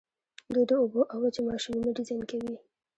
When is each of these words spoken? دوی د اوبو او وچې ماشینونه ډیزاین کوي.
دوی 0.53 0.65
د 0.69 0.71
اوبو 0.81 1.01
او 1.11 1.17
وچې 1.23 1.41
ماشینونه 1.49 1.89
ډیزاین 1.97 2.21
کوي. 2.31 2.55